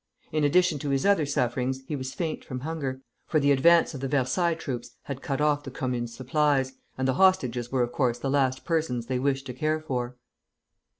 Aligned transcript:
In 0.31 0.43
addition 0.43 0.79
to 0.79 0.89
his 0.89 1.05
other 1.05 1.27
sufferings 1.27 1.83
he 1.85 1.95
was 1.95 2.15
faint 2.15 2.43
from 2.43 2.61
hunger, 2.61 3.03
for 3.27 3.39
the 3.39 3.51
advance 3.51 3.93
of 3.93 3.99
the 4.01 4.07
Versailles 4.07 4.55
troops 4.55 4.95
had 5.03 5.21
cut 5.21 5.39
off 5.39 5.61
the 5.61 5.69
Commune's 5.69 6.15
supplies, 6.15 6.73
and 6.97 7.07
the 7.07 7.13
hostages 7.21 7.71
were 7.71 7.83
of 7.83 7.91
course 7.91 8.17
the 8.17 8.27
last 8.31 8.65
persons 8.65 9.05
they 9.05 9.19
wished 9.19 9.45
to 9.45 9.53
care 9.53 9.79
for. 9.79 10.15